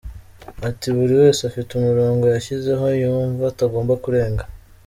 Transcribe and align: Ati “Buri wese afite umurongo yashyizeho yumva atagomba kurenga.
Ati 0.69 0.87
“Buri 0.95 1.13
wese 1.21 1.41
afite 1.49 1.69
umurongo 1.73 2.23
yashyizeho 2.33 2.85
yumva 3.01 3.43
atagomba 3.47 3.93
kurenga. 4.03 4.43